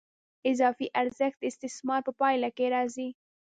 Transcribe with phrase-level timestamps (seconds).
[0.51, 3.09] اضافي ارزښت د استثمار په پایله کې راځي